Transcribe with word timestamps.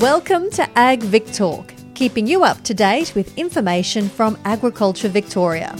Welcome 0.00 0.48
to 0.52 0.66
Ag 0.78 1.02
Vic 1.02 1.30
Talk, 1.30 1.74
keeping 1.92 2.26
you 2.26 2.42
up 2.42 2.64
to 2.64 2.72
date 2.72 3.14
with 3.14 3.36
information 3.36 4.08
from 4.08 4.38
Agriculture 4.46 5.10
Victoria. 5.10 5.76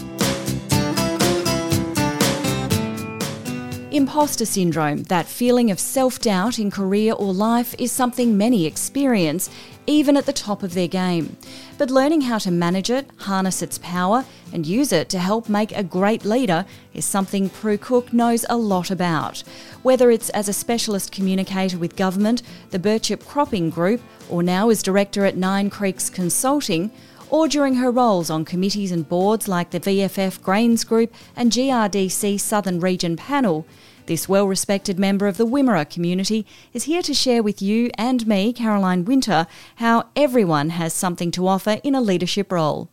Imposter 3.90 4.44
syndrome, 4.44 5.04
that 5.04 5.24
feeling 5.24 5.70
of 5.70 5.80
self 5.80 6.18
doubt 6.18 6.58
in 6.58 6.70
career 6.70 7.14
or 7.14 7.32
life, 7.32 7.74
is 7.78 7.92
something 7.92 8.36
many 8.36 8.66
experience, 8.66 9.48
even 9.86 10.18
at 10.18 10.26
the 10.26 10.34
top 10.34 10.62
of 10.62 10.74
their 10.74 10.86
game. 10.86 11.38
But 11.78 11.90
learning 11.90 12.20
how 12.20 12.36
to 12.40 12.50
manage 12.50 12.90
it, 12.90 13.08
harness 13.20 13.62
its 13.62 13.78
power, 13.78 14.26
and 14.52 14.66
use 14.66 14.92
it 14.92 15.08
to 15.10 15.18
help 15.18 15.48
make 15.48 15.72
a 15.72 15.84
great 15.84 16.24
leader 16.24 16.64
is 16.94 17.04
something 17.04 17.50
Pru 17.50 17.80
Cook 17.80 18.12
knows 18.12 18.44
a 18.48 18.56
lot 18.56 18.90
about. 18.90 19.42
Whether 19.82 20.10
it's 20.10 20.30
as 20.30 20.48
a 20.48 20.52
specialist 20.52 21.12
communicator 21.12 21.78
with 21.78 21.96
government, 21.96 22.42
the 22.70 22.78
Birchip 22.78 23.26
Cropping 23.26 23.70
Group, 23.70 24.00
or 24.28 24.42
now 24.42 24.70
as 24.70 24.82
director 24.82 25.24
at 25.24 25.36
Nine 25.36 25.70
Creeks 25.70 26.10
Consulting, 26.10 26.90
or 27.30 27.46
during 27.46 27.76
her 27.76 27.90
roles 27.90 28.28
on 28.28 28.44
committees 28.44 28.90
and 28.90 29.08
boards 29.08 29.46
like 29.46 29.70
the 29.70 29.80
VFF 29.80 30.42
Grains 30.42 30.84
Group 30.84 31.14
and 31.36 31.52
GRDC 31.52 32.40
Southern 32.40 32.80
Region 32.80 33.16
Panel, 33.16 33.64
this 34.06 34.28
well 34.28 34.48
respected 34.48 34.98
member 34.98 35.28
of 35.28 35.36
the 35.36 35.46
Wimmera 35.46 35.88
community 35.88 36.44
is 36.72 36.84
here 36.84 37.02
to 37.02 37.14
share 37.14 37.44
with 37.44 37.62
you 37.62 37.90
and 37.94 38.26
me, 38.26 38.52
Caroline 38.52 39.04
Winter, 39.04 39.46
how 39.76 40.08
everyone 40.16 40.70
has 40.70 40.92
something 40.92 41.30
to 41.30 41.46
offer 41.46 41.78
in 41.84 41.94
a 41.94 42.00
leadership 42.00 42.50
role. 42.50 42.90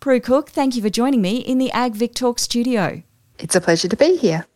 Pru 0.00 0.22
Cook, 0.22 0.50
thank 0.50 0.76
you 0.76 0.82
for 0.82 0.90
joining 0.90 1.22
me 1.22 1.38
in 1.38 1.58
the 1.58 1.70
Ag 1.72 1.94
Vic 1.94 2.14
Talk 2.14 2.38
studio. 2.38 3.02
It's 3.38 3.54
a 3.54 3.60
pleasure 3.60 3.88
to 3.88 3.96
be 3.96 4.16
here. 4.16 4.46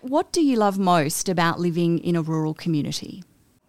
What 0.00 0.32
do 0.32 0.42
you 0.42 0.56
love 0.56 0.78
most 0.78 1.28
about 1.28 1.58
living 1.58 1.98
in 1.98 2.14
a 2.14 2.22
rural 2.22 2.54
community? 2.54 3.24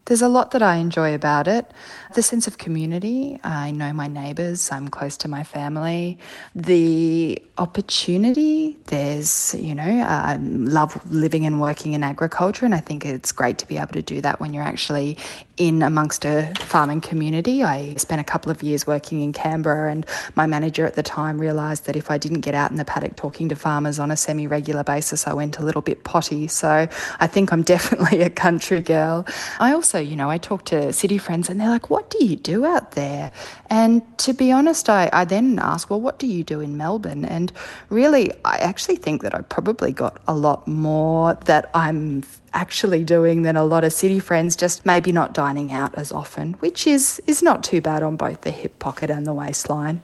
There's 0.05 0.21
a 0.21 0.27
lot 0.27 0.51
that 0.51 0.61
I 0.61 0.75
enjoy 0.75 1.15
about 1.15 1.47
it. 1.47 1.65
The 2.13 2.21
sense 2.21 2.45
of 2.45 2.57
community. 2.57 3.39
I 3.43 3.71
know 3.71 3.93
my 3.93 4.07
neighbours, 4.07 4.69
I'm 4.69 4.89
close 4.89 5.15
to 5.17 5.29
my 5.29 5.43
family. 5.43 6.17
The 6.53 7.41
opportunity, 7.57 8.77
there's, 8.87 9.55
you 9.57 9.73
know, 9.73 9.83
I 9.83 10.37
love 10.41 10.99
living 11.11 11.45
and 11.45 11.61
working 11.61 11.93
in 11.93 12.03
agriculture, 12.03 12.65
and 12.65 12.75
I 12.75 12.79
think 12.79 13.05
it's 13.05 13.31
great 13.31 13.57
to 13.59 13.67
be 13.67 13.77
able 13.77 13.93
to 13.93 14.01
do 14.01 14.19
that 14.21 14.39
when 14.39 14.53
you're 14.53 14.63
actually 14.63 15.17
in 15.57 15.83
amongst 15.83 16.25
a 16.25 16.51
farming 16.59 16.99
community. 17.01 17.63
I 17.63 17.93
spent 17.95 18.19
a 18.19 18.23
couple 18.23 18.51
of 18.51 18.63
years 18.63 18.87
working 18.87 19.21
in 19.21 19.33
Canberra, 19.33 19.91
and 19.91 20.05
my 20.35 20.47
manager 20.47 20.85
at 20.85 20.95
the 20.95 21.03
time 21.03 21.39
realised 21.39 21.85
that 21.85 21.95
if 21.95 22.09
I 22.09 22.17
didn't 22.17 22.41
get 22.41 22.55
out 22.55 22.71
in 22.71 22.77
the 22.77 22.85
paddock 22.85 23.15
talking 23.15 23.49
to 23.49 23.55
farmers 23.55 23.99
on 23.99 24.09
a 24.09 24.17
semi 24.17 24.47
regular 24.47 24.83
basis, 24.83 25.27
I 25.27 25.33
went 25.33 25.59
a 25.59 25.63
little 25.63 25.81
bit 25.81 26.03
potty. 26.03 26.47
So 26.47 26.87
I 27.19 27.27
think 27.27 27.53
I'm 27.53 27.63
definitely 27.73 28.21
a 28.21 28.29
country 28.29 28.81
girl. 28.81 29.27
I 29.59 29.73
also, 29.73 29.92
you 29.99 30.15
know, 30.15 30.29
I 30.29 30.37
talk 30.37 30.65
to 30.65 30.93
city 30.93 31.17
friends 31.17 31.49
and 31.49 31.59
they're 31.59 31.69
like, 31.69 31.89
What 31.89 32.09
do 32.09 32.23
you 32.23 32.35
do 32.35 32.65
out 32.65 32.91
there? 32.91 33.31
And 33.69 34.01
to 34.19 34.33
be 34.33 34.51
honest, 34.51 34.89
I, 34.89 35.09
I 35.13 35.25
then 35.25 35.59
ask, 35.59 35.89
Well, 35.89 36.01
what 36.01 36.19
do 36.19 36.27
you 36.27 36.43
do 36.43 36.59
in 36.59 36.77
Melbourne? 36.77 37.25
And 37.25 37.51
really, 37.89 38.31
I 38.45 38.57
actually 38.57 38.97
think 38.97 39.21
that 39.23 39.35
I 39.35 39.41
probably 39.41 39.91
got 39.91 40.21
a 40.27 40.35
lot 40.35 40.67
more 40.67 41.35
that 41.45 41.69
I'm 41.73 42.23
actually 42.53 43.03
doing 43.03 43.41
than 43.41 43.55
a 43.55 43.63
lot 43.63 43.83
of 43.83 43.91
city 43.91 44.19
friends, 44.19 44.55
just 44.55 44.85
maybe 44.85 45.11
not 45.11 45.33
dining 45.33 45.71
out 45.71 45.93
as 45.95 46.11
often, 46.11 46.53
which 46.53 46.85
is, 46.85 47.21
is 47.25 47.41
not 47.41 47.63
too 47.63 47.81
bad 47.81 48.03
on 48.03 48.15
both 48.15 48.41
the 48.41 48.51
hip 48.51 48.77
pocket 48.79 49.09
and 49.09 49.25
the 49.25 49.33
waistline. 49.33 50.01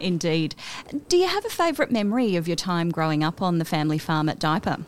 Indeed. 0.00 0.54
Do 1.08 1.16
you 1.16 1.28
have 1.28 1.44
a 1.44 1.50
favourite 1.50 1.92
memory 1.92 2.36
of 2.36 2.48
your 2.48 2.56
time 2.56 2.90
growing 2.90 3.22
up 3.22 3.40
on 3.40 3.58
the 3.58 3.64
family 3.64 3.98
farm 3.98 4.28
at 4.28 4.38
Diapur? 4.38 4.84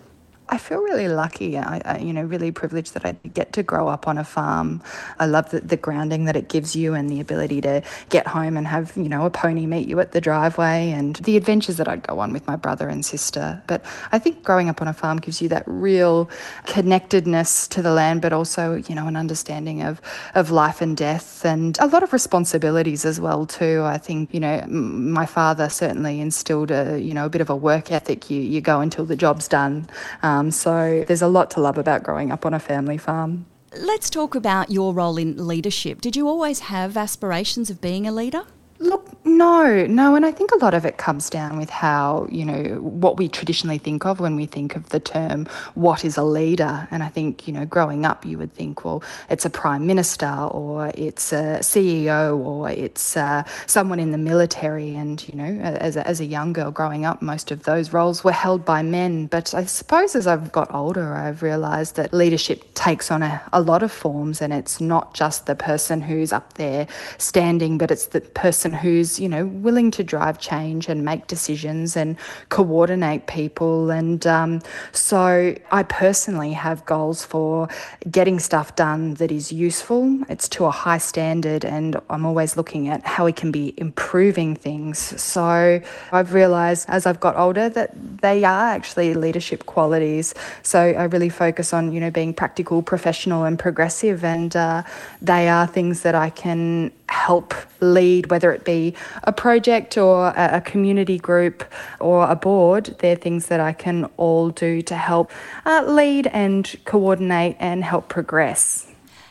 I 0.46 0.58
feel 0.58 0.78
really 0.78 1.08
lucky, 1.08 1.56
I, 1.56 1.80
I, 1.86 1.98
you 1.98 2.12
know, 2.12 2.22
really 2.22 2.52
privileged 2.52 2.92
that 2.94 3.06
I 3.06 3.12
get 3.32 3.54
to 3.54 3.62
grow 3.62 3.88
up 3.88 4.06
on 4.06 4.18
a 4.18 4.24
farm. 4.24 4.82
I 5.18 5.24
love 5.24 5.50
the, 5.50 5.60
the 5.60 5.78
grounding 5.78 6.26
that 6.26 6.36
it 6.36 6.50
gives 6.50 6.76
you 6.76 6.92
and 6.92 7.08
the 7.08 7.18
ability 7.20 7.62
to 7.62 7.82
get 8.10 8.26
home 8.26 8.58
and 8.58 8.66
have, 8.66 8.92
you 8.94 9.08
know, 9.08 9.24
a 9.24 9.30
pony 9.30 9.64
meet 9.64 9.88
you 9.88 9.98
at 10.00 10.12
the 10.12 10.20
driveway 10.20 10.90
and 10.90 11.16
the 11.16 11.38
adventures 11.38 11.78
that 11.78 11.88
I'd 11.88 12.06
go 12.06 12.18
on 12.18 12.30
with 12.30 12.46
my 12.46 12.56
brother 12.56 12.90
and 12.90 13.02
sister. 13.02 13.62
But 13.66 13.82
I 14.12 14.18
think 14.18 14.42
growing 14.42 14.68
up 14.68 14.82
on 14.82 14.88
a 14.88 14.92
farm 14.92 15.18
gives 15.18 15.40
you 15.40 15.48
that 15.48 15.64
real 15.66 16.28
connectedness 16.66 17.66
to 17.68 17.80
the 17.80 17.92
land, 17.92 18.20
but 18.20 18.34
also, 18.34 18.74
you 18.86 18.94
know, 18.94 19.06
an 19.08 19.16
understanding 19.16 19.80
of, 19.80 20.02
of 20.34 20.50
life 20.50 20.82
and 20.82 20.94
death 20.94 21.46
and 21.46 21.78
a 21.80 21.86
lot 21.86 22.02
of 22.02 22.12
responsibilities 22.12 23.06
as 23.06 23.18
well, 23.18 23.46
too. 23.46 23.82
I 23.82 23.96
think, 23.96 24.34
you 24.34 24.40
know, 24.40 24.62
my 24.68 25.24
father 25.24 25.70
certainly 25.70 26.20
instilled 26.20 26.70
a, 26.70 27.00
you 27.00 27.14
know, 27.14 27.24
a 27.24 27.30
bit 27.30 27.40
of 27.40 27.48
a 27.48 27.56
work 27.56 27.90
ethic. 27.90 28.28
You, 28.28 28.42
you 28.42 28.60
go 28.60 28.80
until 28.80 29.06
the 29.06 29.16
job's 29.16 29.48
done. 29.48 29.88
Um, 30.22 30.33
um, 30.34 30.50
so 30.50 31.04
there's 31.06 31.22
a 31.22 31.28
lot 31.28 31.50
to 31.52 31.60
love 31.60 31.78
about 31.78 32.02
growing 32.02 32.32
up 32.32 32.44
on 32.46 32.54
a 32.54 32.58
family 32.58 32.98
farm. 32.98 33.46
Let's 33.76 34.08
talk 34.08 34.34
about 34.34 34.70
your 34.70 34.94
role 34.94 35.16
in 35.16 35.46
leadership. 35.46 36.00
Did 36.00 36.16
you 36.16 36.28
always 36.28 36.60
have 36.60 36.96
aspirations 36.96 37.70
of 37.70 37.80
being 37.80 38.06
a 38.06 38.12
leader? 38.12 38.44
Look, 38.80 39.14
no, 39.24 39.86
no, 39.86 40.16
and 40.16 40.26
I 40.26 40.32
think 40.32 40.50
a 40.52 40.58
lot 40.58 40.74
of 40.74 40.84
it 40.84 40.98
comes 40.98 41.30
down 41.30 41.56
with 41.56 41.70
how, 41.70 42.28
you 42.30 42.44
know, 42.44 42.80
what 42.80 43.16
we 43.16 43.28
traditionally 43.28 43.78
think 43.78 44.04
of 44.04 44.20
when 44.20 44.36
we 44.36 44.46
think 44.46 44.76
of 44.76 44.90
the 44.90 45.00
term 45.00 45.46
what 45.74 46.04
is 46.04 46.16
a 46.16 46.22
leader. 46.22 46.86
And 46.90 47.02
I 47.02 47.08
think, 47.08 47.46
you 47.46 47.52
know, 47.52 47.64
growing 47.64 48.04
up, 48.04 48.26
you 48.26 48.36
would 48.36 48.52
think, 48.52 48.84
well, 48.84 49.02
it's 49.30 49.44
a 49.44 49.50
prime 49.50 49.86
minister 49.86 50.28
or 50.28 50.92
it's 50.94 51.32
a 51.32 51.60
CEO 51.60 52.36
or 52.38 52.68
it's 52.68 53.16
uh, 53.16 53.44
someone 53.66 53.98
in 53.98 54.12
the 54.12 54.18
military. 54.18 54.94
And, 54.94 55.26
you 55.26 55.36
know, 55.36 55.60
as 55.62 55.96
a, 55.96 56.06
as 56.06 56.20
a 56.20 56.24
young 56.24 56.52
girl 56.52 56.70
growing 56.70 57.04
up, 57.04 57.22
most 57.22 57.50
of 57.50 57.62
those 57.62 57.92
roles 57.92 58.24
were 58.24 58.32
held 58.32 58.64
by 58.64 58.82
men. 58.82 59.26
But 59.26 59.54
I 59.54 59.64
suppose 59.64 60.14
as 60.14 60.26
I've 60.26 60.52
got 60.52 60.72
older, 60.74 61.14
I've 61.14 61.42
realised 61.42 61.96
that 61.96 62.12
leadership 62.12 62.74
takes 62.74 63.10
on 63.10 63.22
a, 63.22 63.40
a 63.52 63.62
lot 63.62 63.82
of 63.82 63.90
forms 63.90 64.42
and 64.42 64.52
it's 64.52 64.80
not 64.80 65.14
just 65.14 65.46
the 65.46 65.54
person 65.54 66.02
who's 66.02 66.32
up 66.32 66.54
there 66.54 66.86
standing, 67.18 67.78
but 67.78 67.90
it's 67.90 68.06
the 68.06 68.20
person 68.20 68.73
who's, 68.74 69.18
you 69.18 69.28
know, 69.28 69.46
willing 69.46 69.90
to 69.92 70.04
drive 70.04 70.38
change 70.38 70.88
and 70.88 71.04
make 71.04 71.26
decisions 71.26 71.96
and 71.96 72.16
coordinate 72.48 73.26
people. 73.26 73.90
And 73.90 74.26
um, 74.26 74.60
so 74.92 75.54
I 75.70 75.82
personally 75.84 76.52
have 76.52 76.84
goals 76.86 77.24
for 77.24 77.68
getting 78.10 78.38
stuff 78.38 78.76
done 78.76 79.14
that 79.14 79.30
is 79.30 79.52
useful. 79.52 80.20
It's 80.28 80.48
to 80.50 80.64
a 80.66 80.70
high 80.70 80.98
standard, 80.98 81.64
and 81.64 82.00
I'm 82.10 82.26
always 82.26 82.56
looking 82.56 82.88
at 82.88 83.04
how 83.06 83.24
we 83.24 83.32
can 83.32 83.50
be 83.50 83.74
improving 83.76 84.54
things. 84.54 84.98
So 85.20 85.80
I've 86.12 86.34
realized 86.34 86.88
as 86.88 87.06
I've 87.06 87.20
got 87.20 87.36
older 87.36 87.68
that 87.68 87.90
they 88.20 88.44
are 88.44 88.68
actually 88.68 89.14
leadership 89.14 89.66
qualities. 89.66 90.34
So 90.62 90.80
I 90.80 91.04
really 91.04 91.28
focus 91.28 91.72
on, 91.72 91.92
you 91.92 92.00
know, 92.00 92.10
being 92.10 92.34
practical, 92.34 92.82
professional, 92.82 93.44
and 93.44 93.58
progressive. 93.58 94.24
And 94.24 94.54
uh, 94.56 94.82
they 95.20 95.48
are 95.48 95.66
things 95.66 96.02
that 96.02 96.14
I 96.14 96.30
can 96.30 96.92
help 97.08 97.54
lead, 97.80 98.30
whether 98.30 98.53
it 98.54 98.64
be 98.64 98.94
a 99.24 99.32
project 99.32 99.98
or 99.98 100.28
a, 100.28 100.60
community 100.60 101.18
group 101.18 101.64
or 102.00 102.30
a 102.30 102.36
board. 102.36 102.96
They're 103.00 103.16
things 103.16 103.46
that 103.46 103.60
I 103.60 103.72
can 103.72 104.06
all 104.16 104.50
do 104.50 104.80
to 104.82 104.96
help 104.96 105.30
uh, 105.66 105.84
lead 105.86 106.26
and 106.28 106.74
coordinate 106.84 107.56
and 107.58 107.84
help 107.84 108.08
progress. 108.08 108.86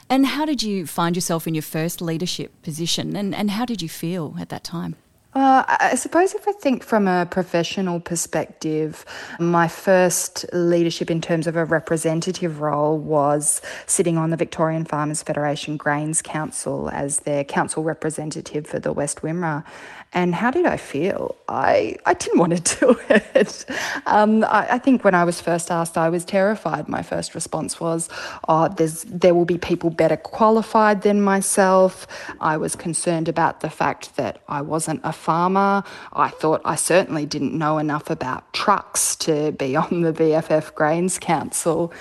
And 0.09 0.27
how 0.27 0.45
did 0.45 0.61
you 0.61 0.85
find 0.85 1.15
yourself 1.15 1.47
in 1.47 1.55
your 1.55 1.63
first 1.63 2.01
leadership 2.01 2.61
position 2.61 3.15
and, 3.15 3.33
and 3.33 3.51
how 3.51 3.65
did 3.65 3.81
you 3.81 3.89
feel 3.89 4.35
at 4.39 4.49
that 4.49 4.63
time? 4.63 4.95
Uh, 5.35 5.63
I 5.67 5.95
suppose 5.95 6.35
if 6.35 6.47
I 6.47 6.51
think 6.51 6.83
from 6.83 7.07
a 7.07 7.25
professional 7.25 7.99
perspective, 7.99 9.03
my 9.39 9.67
first 9.67 10.45
leadership 10.53 11.09
in 11.09 11.21
terms 11.21 11.47
of 11.47 11.55
a 11.55 11.65
representative 11.65 12.61
role 12.61 12.99
was 12.99 13.59
sitting 13.87 14.15
on 14.15 14.29
the 14.29 14.37
Victorian 14.37 14.85
Farmers 14.85 15.23
Federation 15.23 15.75
Grains 15.75 16.21
Council 16.21 16.89
as 16.91 17.21
their 17.21 17.43
council 17.43 17.83
representative 17.83 18.67
for 18.67 18.77
the 18.77 18.93
West 18.93 19.21
Wimmera. 19.21 19.65
And 20.13 20.35
how 20.35 20.51
did 20.51 20.65
I 20.65 20.77
feel? 20.77 21.35
I, 21.49 21.95
I 22.05 22.13
didn't 22.13 22.37
want 22.39 22.65
to 22.65 22.79
do 22.79 22.99
it. 23.09 23.65
Um, 24.05 24.43
I, 24.43 24.67
I, 24.71 24.77
think 24.77 25.03
when 25.03 25.15
I 25.15 25.23
was 25.23 25.41
first 25.41 25.71
asked, 25.71 25.97
I 25.97 26.09
was 26.09 26.23
terrified. 26.23 26.87
My 26.87 27.01
first 27.01 27.33
response 27.33 27.79
was, 27.79 28.09
oh, 28.47 28.67
there's, 28.67 29.03
there 29.03 29.33
will 29.33 29.45
be 29.45 29.57
people 29.57 29.89
better 29.89 30.17
qualified 30.17 31.01
than 31.01 31.21
myself. 31.21 32.07
I 32.39 32.57
was 32.57 32.75
concerned 32.75 33.27
about 33.27 33.61
the 33.61 33.69
fact 33.69 34.15
that 34.17 34.41
I 34.47 34.61
wasn't 34.61 35.01
a 35.03 35.13
farmer. 35.13 35.83
I 36.13 36.29
thought 36.29 36.61
I 36.63 36.75
certainly 36.75 37.25
didn't 37.25 37.57
know 37.57 37.79
enough 37.79 38.09
about 38.09 38.53
trucks 38.53 39.15
to 39.17 39.51
be 39.53 39.75
on 39.83 40.01
the 40.01 40.13
VFF 40.13 40.75
Grains 40.75 41.17
Council. 41.17 41.91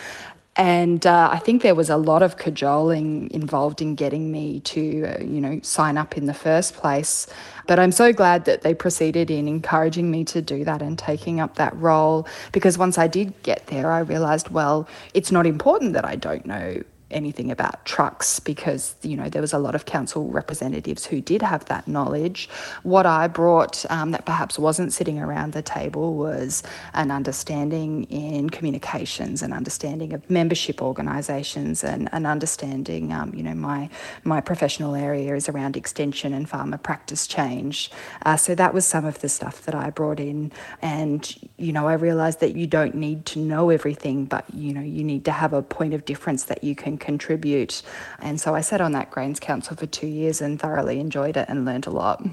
And 0.57 1.07
uh, 1.07 1.31
I 1.33 1.39
think 1.39 1.63
there 1.63 1.75
was 1.75 1.89
a 1.89 1.97
lot 1.97 2.23
of 2.23 2.37
cajoling 2.37 3.31
involved 3.31 3.81
in 3.81 3.95
getting 3.95 4.31
me 4.31 4.61
to, 4.61 5.07
uh, 5.07 5.23
you 5.23 5.41
know, 5.41 5.61
sign 5.63 5.97
up 5.97 6.19
in 6.19 6.27
the 6.27 6.35
first 6.35 6.75
place. 6.75 7.27
But 7.67 7.79
I'm 7.79 7.93
so 7.93 8.13
glad 8.13 8.45
that 8.45 8.61
they 8.61 8.75
proceeded 8.75 9.31
in 9.31 9.49
encouraging 9.49 10.11
me 10.11 10.25
to 10.27 10.43
do 10.43 10.63
that 10.65 10.83
and 10.83 10.99
taking 10.99 11.41
up 11.41 11.55
that 11.55 11.75
role 11.77 12.27
because 12.51 12.77
once 12.77 12.99
I 12.99 13.07
did 13.07 13.33
get 13.43 13.69
there, 13.69 13.91
I 13.91 14.01
realized, 14.01 14.51
well, 14.51 14.87
it's 15.15 15.33
not 15.33 15.47
important 15.47 15.95
that 15.95 16.05
I 16.05 16.17
don't 16.17 16.45
know 16.45 16.83
anything 17.13 17.51
about 17.51 17.85
trucks 17.85 18.41
because, 18.41 18.95
you 19.03 19.17
know, 19.17 19.29
there 19.29 19.43
was 19.43 19.53
a 19.53 19.59
lot 19.59 19.75
of 19.75 19.85
council 19.85 20.29
representatives 20.29 21.07
who 21.07 21.21
did 21.21 21.43
have 21.43 21.65
that 21.67 21.87
knowledge. 21.87 22.49
What 22.83 23.07
I 23.07 23.29
brought 23.29 23.85
um, 23.91 24.11
that 24.13 24.25
perhaps 24.25 24.59
wasn't 24.59 24.93
sitting 24.93 25.19
around 25.19 25.53
the 25.53 25.63
table 25.63 26.15
was 26.15 26.63
an 26.95 27.11
understanding 27.11 28.05
in 28.05 28.51
communications, 28.51 29.43
an 29.43 29.53
understanding 29.53 30.13
of 30.13 30.29
membership 30.31 30.83
organisations, 30.83 31.85
and 31.85 32.09
an 32.13 32.27
understanding, 32.27 33.13
um, 33.13 33.35
you 33.35 33.43
know, 33.43 33.55
my, 33.55 33.89
my 34.25 34.41
professional 34.41 34.95
area 34.95 35.35
is 35.35 35.49
around 35.49 35.77
extension 35.77 36.33
and 36.35 36.49
farmer 36.49 36.79
practice 36.79 37.27
change. 37.27 37.91
Uh, 38.25 38.37
so 38.37 38.55
that 38.55 38.75
was 38.75 38.87
some 38.87 39.05
of 39.05 39.21
the 39.21 39.29
stuff 39.29 39.63
that 39.63 39.75
I 39.75 39.91
brought 39.91 40.21
in. 40.21 40.53
And, 40.81 41.35
you 41.57 41.73
know, 41.73 41.89
I 41.89 41.95
realised 41.95 42.41
that 42.41 42.57
you 42.57 42.67
don't 42.67 42.95
need 42.95 43.27
to 43.27 43.39
know 43.39 43.71
everything, 43.71 44.25
but, 44.25 44.45
you 44.53 44.73
know, 44.73 44.81
you 44.81 45.05
need 45.05 45.25
to 45.27 45.33
have 45.33 45.53
a 45.53 45.63
point 45.63 45.95
of 45.95 46.05
difference 46.05 46.45
that 46.45 46.65
you 46.65 46.75
can 46.75 46.99
contribute. 47.03 47.83
And 48.21 48.41
so 48.41 48.55
I 48.55 48.63
sat 48.63 48.81
on 48.81 48.93
that 48.93 49.11
Grains 49.11 49.39
Council 49.39 49.77
for 49.77 49.87
two 49.87 50.07
years 50.07 50.41
and 50.41 50.59
thoroughly 50.59 50.99
enjoyed 51.01 51.37
it 51.37 51.47
and 51.49 51.67
learned 51.67 51.87
a 51.87 51.91
lot. 51.91 52.25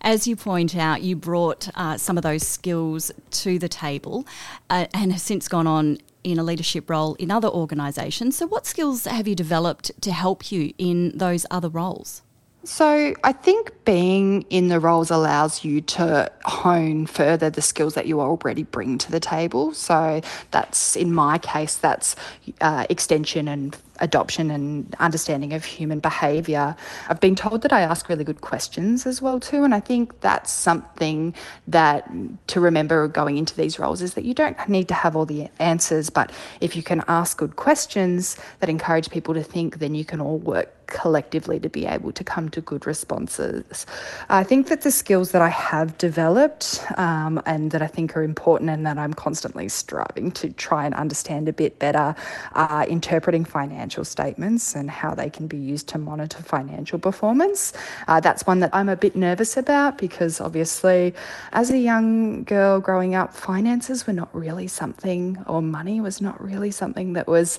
As 0.00 0.26
you 0.26 0.36
point 0.36 0.74
out, 0.74 1.02
you 1.02 1.16
brought 1.16 1.68
uh, 1.74 1.98
some 1.98 2.16
of 2.16 2.22
those 2.22 2.46
skills 2.46 3.12
to 3.42 3.58
the 3.58 3.68
table 3.68 4.26
uh, 4.70 4.86
and 4.94 5.12
have 5.12 5.20
since 5.20 5.48
gone 5.48 5.66
on 5.66 5.98
in 6.24 6.38
a 6.38 6.42
leadership 6.42 6.88
role 6.88 7.14
in 7.14 7.30
other 7.30 7.48
organisations. 7.48 8.36
So, 8.36 8.46
what 8.46 8.66
skills 8.66 9.04
have 9.04 9.26
you 9.26 9.34
developed 9.34 9.90
to 10.02 10.12
help 10.12 10.52
you 10.52 10.72
in 10.78 11.16
those 11.16 11.46
other 11.50 11.68
roles? 11.68 12.22
So, 12.64 13.12
I 13.24 13.32
think 13.32 13.72
being 13.84 14.42
in 14.42 14.68
the 14.68 14.78
roles 14.78 15.10
allows 15.10 15.64
you 15.64 15.80
to 15.80 16.30
hone 16.44 17.06
further 17.06 17.50
the 17.50 17.62
skills 17.62 17.94
that 17.94 18.06
you 18.06 18.20
already 18.20 18.62
bring 18.62 18.98
to 18.98 19.10
the 19.10 19.18
table. 19.18 19.74
So, 19.74 20.20
that's 20.52 20.94
in 20.94 21.12
my 21.12 21.38
case, 21.38 21.74
that's 21.74 22.14
uh, 22.60 22.86
extension 22.88 23.48
and 23.48 23.76
adoption 24.02 24.50
and 24.50 24.94
understanding 24.98 25.54
of 25.54 25.64
human 25.64 26.00
behavior. 26.00 26.76
I've 27.08 27.20
been 27.20 27.36
told 27.36 27.62
that 27.62 27.72
I 27.72 27.80
ask 27.80 28.08
really 28.08 28.24
good 28.24 28.42
questions 28.42 29.06
as 29.06 29.22
well 29.22 29.40
too, 29.40 29.64
and 29.64 29.74
I 29.74 29.80
think 29.80 30.20
that's 30.20 30.52
something 30.52 31.34
that 31.68 32.10
to 32.48 32.60
remember 32.60 33.08
going 33.08 33.38
into 33.38 33.56
these 33.56 33.78
roles 33.78 34.02
is 34.02 34.14
that 34.14 34.24
you 34.24 34.34
don't 34.34 34.58
need 34.68 34.88
to 34.88 34.94
have 34.94 35.16
all 35.16 35.24
the 35.24 35.48
answers, 35.58 36.10
but 36.10 36.32
if 36.60 36.76
you 36.76 36.82
can 36.82 37.02
ask 37.08 37.38
good 37.38 37.56
questions 37.56 38.36
that 38.58 38.68
encourage 38.68 39.08
people 39.08 39.32
to 39.34 39.42
think, 39.42 39.78
then 39.78 39.94
you 39.94 40.04
can 40.04 40.20
all 40.20 40.38
work 40.38 40.81
collectively 40.92 41.58
to 41.58 41.68
be 41.68 41.86
able 41.86 42.12
to 42.12 42.22
come 42.22 42.48
to 42.50 42.60
good 42.60 42.86
responses. 42.86 43.86
I 44.28 44.44
think 44.44 44.68
that 44.68 44.82
the 44.82 44.90
skills 44.90 45.32
that 45.32 45.42
I 45.42 45.48
have 45.48 45.98
developed 45.98 46.84
um, 46.96 47.42
and 47.46 47.70
that 47.72 47.82
I 47.82 47.86
think 47.86 48.16
are 48.16 48.22
important 48.22 48.70
and 48.70 48.86
that 48.86 48.98
I'm 48.98 49.14
constantly 49.14 49.68
striving 49.68 50.30
to 50.32 50.52
try 50.52 50.84
and 50.84 50.94
understand 50.94 51.48
a 51.48 51.52
bit 51.52 51.78
better 51.78 52.14
are 52.52 52.86
interpreting 52.86 53.44
financial 53.44 54.04
statements 54.04 54.74
and 54.74 54.90
how 54.90 55.14
they 55.14 55.30
can 55.30 55.46
be 55.46 55.56
used 55.56 55.88
to 55.88 55.98
monitor 55.98 56.42
financial 56.42 56.98
performance. 56.98 57.72
Uh, 58.06 58.20
that's 58.20 58.46
one 58.46 58.60
that 58.60 58.70
I'm 58.72 58.88
a 58.88 58.96
bit 58.96 59.16
nervous 59.16 59.56
about 59.56 59.98
because 59.98 60.40
obviously, 60.40 61.14
as 61.52 61.70
a 61.70 61.78
young 61.78 62.44
girl 62.44 62.80
growing 62.80 63.14
up, 63.14 63.34
finances 63.34 64.06
were 64.06 64.12
not 64.12 64.28
really 64.34 64.68
something, 64.68 65.42
or 65.46 65.62
money 65.62 66.00
was 66.00 66.20
not 66.20 66.38
really 66.42 66.70
something 66.70 67.14
that 67.14 67.26
was 67.26 67.58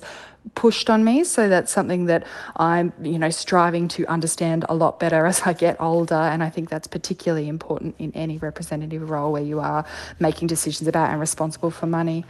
pushed 0.54 0.90
on 0.90 1.04
me. 1.04 1.24
So 1.24 1.48
that's 1.48 1.72
something 1.72 2.04
that 2.06 2.26
I'm, 2.56 2.92
you 3.02 3.18
know, 3.18 3.30
striving 3.30 3.88
to 3.88 4.06
understand 4.06 4.64
a 4.68 4.74
lot 4.74 5.00
better 5.00 5.26
as 5.32 5.42
I 5.42 5.52
get 5.52 5.80
older. 5.80 6.14
And 6.14 6.42
I 6.42 6.50
think 6.50 6.68
that's 6.68 6.86
particularly 6.86 7.48
important 7.48 7.94
in 7.98 8.12
any 8.14 8.38
representative 8.38 9.08
role 9.08 9.32
where 9.32 9.42
you 9.42 9.60
are 9.60 9.84
making 10.18 10.48
decisions 10.48 10.86
about 10.86 11.10
and 11.10 11.20
responsible 11.20 11.70
for 11.70 11.86
money. 11.86 12.24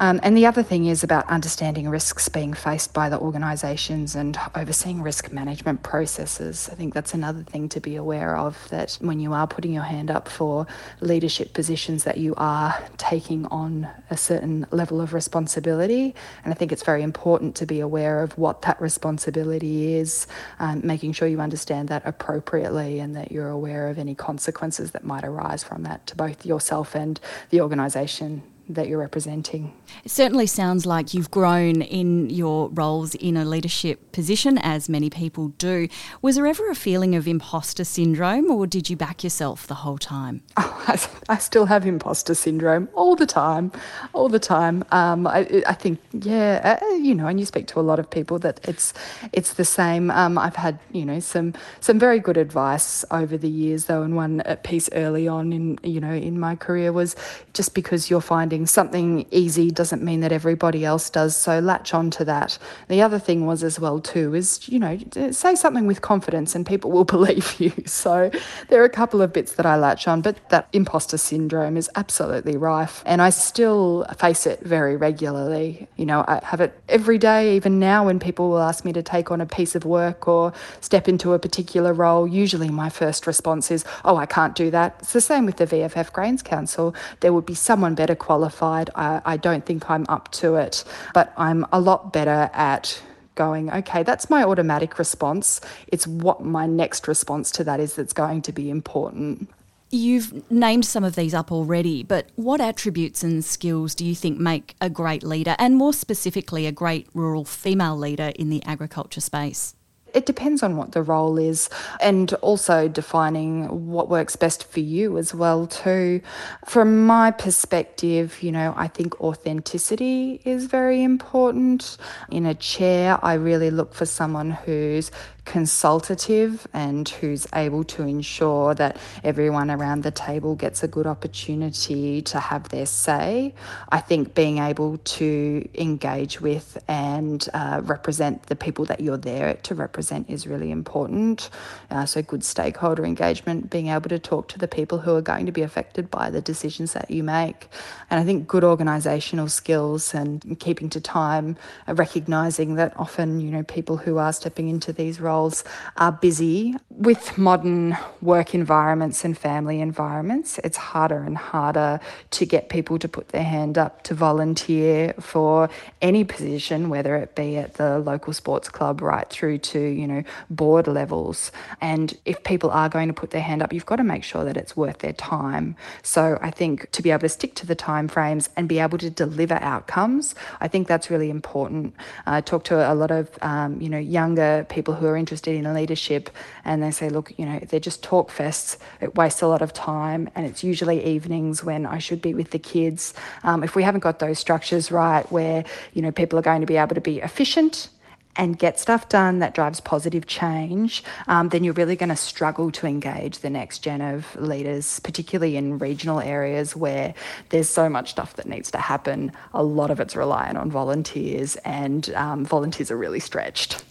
Um, 0.00 0.18
and 0.22 0.36
the 0.36 0.46
other 0.46 0.62
thing 0.62 0.86
is 0.86 1.04
about 1.04 1.28
understanding 1.28 1.88
risks 1.88 2.28
being 2.28 2.54
faced 2.54 2.94
by 2.94 3.08
the 3.08 3.18
organisations 3.18 4.14
and 4.14 4.38
overseeing 4.54 5.02
risk 5.02 5.30
management 5.30 5.82
processes. 5.82 6.68
I 6.72 6.74
think 6.74 6.94
that's 6.94 7.14
another 7.14 7.42
thing 7.42 7.68
to 7.70 7.80
be 7.80 7.96
aware 7.96 8.36
of 8.36 8.68
that 8.70 8.98
when 9.00 9.20
you 9.20 9.34
are 9.34 9.46
putting 9.46 9.72
your 9.72 9.82
hand 9.84 10.10
up 10.10 10.28
for 10.28 10.66
leadership 11.00 11.52
positions 11.52 12.04
that 12.04 12.16
you 12.16 12.34
are 12.36 12.82
taking 12.96 13.46
on 13.46 13.88
a 14.10 14.16
certain 14.16 14.66
level 14.70 15.00
of 15.00 15.12
responsibility. 15.12 16.14
And 16.44 16.52
I 16.52 16.56
think 16.56 16.72
it's 16.72 16.82
very 16.82 17.02
important 17.02 17.57
to 17.58 17.66
be 17.66 17.80
aware 17.80 18.22
of 18.22 18.36
what 18.38 18.62
that 18.62 18.80
responsibility 18.80 19.94
is, 19.94 20.26
um, 20.58 20.80
making 20.84 21.12
sure 21.12 21.28
you 21.28 21.40
understand 21.40 21.88
that 21.88 22.02
appropriately 22.04 22.98
and 23.00 23.14
that 23.14 23.30
you're 23.30 23.48
aware 23.48 23.88
of 23.88 23.98
any 23.98 24.14
consequences 24.14 24.92
that 24.92 25.04
might 25.04 25.24
arise 25.24 25.62
from 25.62 25.82
that 25.82 26.06
to 26.06 26.16
both 26.16 26.46
yourself 26.46 26.94
and 26.94 27.20
the 27.50 27.60
organisation 27.60 28.42
that 28.68 28.88
you're 28.88 28.98
representing. 28.98 29.72
It 30.04 30.10
certainly 30.10 30.46
sounds 30.46 30.84
like 30.84 31.14
you've 31.14 31.30
grown 31.30 31.80
in 31.82 32.28
your 32.28 32.68
roles 32.68 33.14
in 33.14 33.36
a 33.36 33.44
leadership 33.44 34.12
position, 34.12 34.58
as 34.58 34.88
many 34.88 35.08
people 35.08 35.48
do. 35.58 35.88
Was 36.20 36.36
there 36.36 36.46
ever 36.46 36.70
a 36.70 36.74
feeling 36.74 37.14
of 37.14 37.26
imposter 37.26 37.84
syndrome, 37.84 38.50
or 38.50 38.66
did 38.66 38.90
you 38.90 38.96
back 38.96 39.24
yourself 39.24 39.66
the 39.66 39.74
whole 39.74 39.98
time? 39.98 40.42
Oh, 40.56 40.84
I, 40.88 41.34
I, 41.34 41.38
still 41.38 41.66
have 41.66 41.86
imposter 41.86 42.34
syndrome 42.34 42.88
all 42.94 43.16
the 43.16 43.26
time, 43.26 43.72
all 44.12 44.28
the 44.28 44.38
time. 44.38 44.84
Um, 44.90 45.26
I, 45.26 45.62
I, 45.66 45.72
think, 45.72 46.00
yeah, 46.12 46.78
you 47.08 47.14
know, 47.14 47.26
and 47.26 47.40
you 47.40 47.46
speak 47.46 47.66
to 47.68 47.80
a 47.80 47.86
lot 47.90 47.98
of 47.98 48.10
people 48.10 48.38
that 48.40 48.60
it's 48.68 48.92
it's 49.32 49.54
the 49.54 49.64
same. 49.64 50.10
Um, 50.10 50.36
I've 50.36 50.56
had, 50.56 50.78
you 50.92 51.06
know, 51.06 51.20
some 51.20 51.54
some 51.80 51.98
very 51.98 52.20
good 52.20 52.36
advice 52.36 53.02
over 53.10 53.38
the 53.38 53.48
years, 53.48 53.86
though, 53.86 54.02
and 54.02 54.14
one 54.14 54.42
piece 54.62 54.90
early 54.92 55.26
on 55.26 55.52
in 55.52 55.78
you 55.82 56.00
know 56.00 56.12
in 56.12 56.38
my 56.38 56.54
career 56.54 56.92
was 56.92 57.16
just 57.54 57.74
because 57.74 58.10
you're 58.10 58.20
finding 58.20 58.66
something 58.66 59.26
easy 59.30 59.70
doesn't 59.70 60.02
mean 60.02 60.20
that 60.20 60.32
everybody 60.32 60.84
else 60.84 61.08
does. 61.08 61.34
So 61.34 61.60
latch 61.60 61.94
on 61.94 62.10
to 62.10 62.24
that. 62.26 62.58
The 62.88 63.00
other 63.00 63.18
thing 63.18 63.46
was 63.46 63.64
as 63.64 63.80
well 63.80 64.00
too 64.00 64.34
is 64.34 64.68
you 64.68 64.78
know 64.78 64.98
say 65.30 65.54
something 65.54 65.86
with 65.86 66.02
confidence 66.02 66.54
and 66.54 66.66
people 66.66 66.90
will 66.90 67.04
believe 67.16 67.58
you. 67.58 67.72
So 67.86 68.30
there 68.68 68.82
are 68.82 68.84
a 68.84 68.90
couple 68.90 69.22
of 69.22 69.32
bits 69.32 69.52
that 69.52 69.64
I 69.64 69.76
latch 69.76 70.06
on, 70.06 70.20
but 70.20 70.36
that 70.50 70.68
imposter 70.74 71.16
syndrome 71.16 71.78
is 71.78 71.88
absolutely 71.96 72.58
rife, 72.58 73.02
and 73.06 73.22
I 73.22 73.30
still 73.30 74.04
face 74.18 74.46
it 74.46 74.60
very 74.60 74.96
regularly. 74.96 75.88
You 75.96 76.04
know, 76.04 76.24
I 76.28 76.40
have 76.44 76.60
it 76.60 76.78
every 76.98 77.16
day, 77.16 77.54
even 77.54 77.78
now 77.78 78.06
when 78.06 78.18
people 78.18 78.50
will 78.50 78.58
ask 78.70 78.84
me 78.84 78.92
to 78.92 79.04
take 79.04 79.30
on 79.30 79.40
a 79.40 79.46
piece 79.46 79.76
of 79.76 79.84
work 79.84 80.26
or 80.26 80.52
step 80.80 81.06
into 81.06 81.32
a 81.32 81.38
particular 81.38 81.92
role. 81.92 82.26
Usually, 82.26 82.70
my 82.70 82.90
first 82.90 83.24
response 83.24 83.70
is, 83.70 83.84
"Oh, 84.04 84.16
I 84.16 84.26
can't 84.26 84.56
do 84.56 84.68
that." 84.72 84.96
It's 84.98 85.12
the 85.12 85.20
same 85.20 85.46
with 85.46 85.58
the 85.58 85.66
VFF 85.66 86.12
Grains 86.12 86.42
Council. 86.42 86.86
There 87.20 87.32
would 87.32 87.46
be 87.46 87.54
someone 87.54 87.94
better 87.94 88.16
qualified. 88.16 88.90
I, 88.96 89.22
I 89.24 89.36
don't 89.36 89.64
think 89.64 89.88
I'm 89.88 90.06
up 90.08 90.32
to 90.40 90.56
it, 90.56 90.82
but 91.14 91.32
I'm 91.36 91.64
a 91.72 91.78
lot 91.78 92.12
better 92.12 92.50
at 92.52 93.00
going, 93.36 93.70
okay, 93.70 94.02
that's 94.02 94.28
my 94.28 94.42
automatic 94.42 94.98
response. 94.98 95.60
It's 95.86 96.08
what 96.08 96.44
my 96.44 96.66
next 96.66 97.06
response 97.06 97.52
to 97.52 97.62
that 97.68 97.78
is 97.78 97.94
that's 97.94 98.12
going 98.12 98.42
to 98.42 98.52
be 98.52 98.68
important. 98.68 99.48
You've 99.90 100.50
named 100.50 100.84
some 100.84 101.02
of 101.02 101.14
these 101.14 101.32
up 101.32 101.50
already, 101.50 102.02
but 102.02 102.26
what 102.36 102.60
attributes 102.60 103.22
and 103.22 103.42
skills 103.42 103.94
do 103.94 104.04
you 104.04 104.14
think 104.14 104.38
make 104.38 104.74
a 104.82 104.90
great 104.90 105.22
leader, 105.22 105.56
and 105.58 105.76
more 105.76 105.94
specifically, 105.94 106.66
a 106.66 106.72
great 106.72 107.08
rural 107.14 107.46
female 107.46 107.96
leader 107.96 108.32
in 108.36 108.50
the 108.50 108.62
agriculture 108.64 109.22
space? 109.22 109.74
It 110.14 110.24
depends 110.26 110.62
on 110.62 110.76
what 110.76 110.92
the 110.92 111.02
role 111.02 111.38
is 111.38 111.68
and 112.00 112.32
also 112.34 112.88
defining 112.88 113.88
what 113.88 114.08
works 114.08 114.36
best 114.36 114.64
for 114.64 114.80
you 114.80 115.18
as 115.18 115.34
well 115.34 115.66
too. 115.66 116.22
From 116.66 117.06
my 117.06 117.30
perspective, 117.30 118.42
you 118.42 118.50
know, 118.50 118.72
I 118.76 118.88
think 118.88 119.20
authenticity 119.20 120.40
is 120.44 120.64
very 120.64 121.02
important. 121.02 121.98
In 122.30 122.46
a 122.46 122.54
chair, 122.54 123.18
I 123.22 123.34
really 123.34 123.70
look 123.70 123.94
for 123.94 124.06
someone 124.06 124.50
who's 124.50 125.10
consultative 125.48 126.68
and 126.74 127.08
who's 127.08 127.46
able 127.54 127.82
to 127.82 128.02
ensure 128.02 128.74
that 128.74 128.98
everyone 129.24 129.70
around 129.70 130.02
the 130.02 130.10
table 130.10 130.54
gets 130.54 130.82
a 130.82 130.88
good 130.88 131.06
opportunity 131.06 132.20
to 132.20 132.38
have 132.38 132.68
their 132.68 132.84
say. 132.84 133.54
I 133.88 134.00
think 134.00 134.34
being 134.34 134.58
able 134.58 134.98
to 134.98 135.66
engage 135.74 136.42
with 136.42 136.76
and 136.86 137.48
uh, 137.54 137.80
represent 137.82 138.42
the 138.48 138.56
people 138.56 138.84
that 138.84 139.00
you're 139.00 139.16
there 139.16 139.54
to 139.54 139.74
represent 139.74 140.28
is 140.28 140.46
really 140.46 140.70
important. 140.70 141.48
Uh, 141.90 142.04
so, 142.04 142.20
good 142.20 142.44
stakeholder 142.44 143.06
engagement, 143.06 143.70
being 143.70 143.88
able 143.88 144.10
to 144.10 144.18
talk 144.18 144.48
to 144.48 144.58
the 144.58 144.68
people 144.68 144.98
who 144.98 145.16
are 145.16 145.22
going 145.22 145.46
to 145.46 145.52
be 145.52 145.62
affected 145.62 146.10
by 146.10 146.28
the 146.28 146.42
decisions 146.42 146.92
that 146.92 147.10
you 147.10 147.24
make. 147.24 147.68
And 148.10 148.20
I 148.20 148.24
think 148.24 148.46
good 148.46 148.64
organisational 148.64 149.48
skills 149.48 150.12
and 150.12 150.60
keeping 150.60 150.90
to 150.90 151.00
time, 151.00 151.56
uh, 151.88 151.94
recognising 151.94 152.74
that 152.74 152.92
often, 152.98 153.40
you 153.40 153.50
know, 153.50 153.62
people 153.62 153.96
who 153.96 154.18
are 154.18 154.34
stepping 154.34 154.68
into 154.68 154.92
these 154.92 155.18
roles 155.18 155.37
roles 155.38 155.64
are 155.96 156.12
busy. 156.12 156.74
With 156.90 157.38
modern 157.38 157.96
work 158.20 158.54
environments 158.54 159.24
and 159.24 159.38
family 159.38 159.80
environments, 159.80 160.58
it's 160.64 160.76
harder 160.76 161.22
and 161.22 161.36
harder 161.36 162.00
to 162.32 162.44
get 162.44 162.68
people 162.68 162.98
to 162.98 163.08
put 163.08 163.28
their 163.28 163.44
hand 163.44 163.78
up 163.78 164.02
to 164.08 164.14
volunteer 164.14 165.14
for 165.20 165.70
any 166.02 166.24
position, 166.24 166.88
whether 166.88 167.14
it 167.14 167.36
be 167.36 167.56
at 167.56 167.74
the 167.74 168.00
local 168.00 168.32
sports 168.32 168.68
club 168.68 169.00
right 169.00 169.28
through 169.30 169.58
to 169.58 169.78
you 169.78 170.06
know, 170.08 170.22
board 170.50 170.86
levels. 170.88 171.52
And 171.80 172.18
if 172.24 172.42
people 172.42 172.70
are 172.70 172.88
going 172.88 173.08
to 173.08 173.14
put 173.14 173.30
their 173.30 173.46
hand 173.50 173.62
up, 173.62 173.72
you've 173.72 173.86
got 173.86 173.96
to 173.96 174.04
make 174.04 174.24
sure 174.24 174.44
that 174.44 174.56
it's 174.56 174.76
worth 174.76 174.98
their 174.98 175.12
time. 175.12 175.76
So 176.02 176.38
I 176.42 176.50
think 176.50 176.90
to 176.90 177.02
be 177.02 177.10
able 177.12 177.20
to 177.20 177.28
stick 177.28 177.54
to 177.56 177.66
the 177.66 177.76
time 177.76 178.08
frames 178.08 178.50
and 178.56 178.68
be 178.68 178.80
able 178.80 178.98
to 178.98 179.10
deliver 179.10 179.58
outcomes, 179.74 180.34
I 180.60 180.66
think 180.66 180.88
that's 180.88 181.10
really 181.10 181.30
important. 181.30 181.94
I 182.26 182.40
talk 182.40 182.64
to 182.64 182.76
a 182.92 182.94
lot 182.94 183.12
of, 183.12 183.30
um, 183.42 183.80
you 183.80 183.88
know, 183.88 183.98
younger 183.98 184.66
people 184.68 184.94
who 184.94 185.06
are 185.06 185.16
interested 185.18 185.54
in 185.54 185.72
leadership 185.74 186.30
and 186.64 186.82
they 186.82 186.90
say, 186.90 187.08
look, 187.08 187.32
you 187.36 187.44
know, 187.44 187.58
they're 187.58 187.80
just 187.80 188.02
talk 188.02 188.30
fests. 188.30 188.78
It 189.00 189.14
wastes 189.16 189.42
a 189.42 189.46
lot 189.46 189.62
of 189.62 189.72
time 189.72 190.30
and 190.34 190.46
it's 190.46 190.64
usually 190.64 191.04
evenings 191.04 191.62
when 191.62 191.84
I 191.84 191.98
should 191.98 192.22
be 192.22 192.34
with 192.34 192.50
the 192.50 192.58
kids. 192.58 193.14
Um, 193.42 193.62
if 193.62 193.74
we 193.74 193.82
haven't 193.82 194.00
got 194.00 194.18
those 194.18 194.38
structures 194.38 194.90
right 194.90 195.30
where, 195.30 195.64
you 195.92 196.02
know, 196.02 196.12
people 196.12 196.38
are 196.38 196.42
going 196.42 196.60
to 196.60 196.66
be 196.66 196.76
able 196.76 196.94
to 196.94 197.00
be 197.00 197.18
efficient 197.18 197.90
and 198.38 198.56
get 198.56 198.78
stuff 198.78 199.08
done 199.08 199.40
that 199.40 199.52
drives 199.52 199.80
positive 199.80 200.26
change, 200.26 201.02
um, 201.26 201.48
then 201.48 201.64
you're 201.64 201.74
really 201.74 201.96
going 201.96 202.08
to 202.08 202.16
struggle 202.16 202.70
to 202.70 202.86
engage 202.86 203.40
the 203.40 203.50
next 203.50 203.80
gen 203.80 204.00
of 204.00 204.34
leaders, 204.36 205.00
particularly 205.00 205.56
in 205.56 205.78
regional 205.78 206.20
areas 206.20 206.76
where 206.76 207.12
there's 207.48 207.68
so 207.68 207.88
much 207.88 208.10
stuff 208.10 208.36
that 208.36 208.46
needs 208.46 208.70
to 208.70 208.78
happen. 208.78 209.32
A 209.52 209.62
lot 209.62 209.90
of 209.90 209.98
it's 209.98 210.14
reliant 210.14 210.56
on 210.56 210.70
volunteers, 210.70 211.56
and 211.56 212.08
um, 212.14 212.44
volunteers 212.44 212.92
are 212.92 212.96
really 212.96 213.20
stretched. 213.20 213.82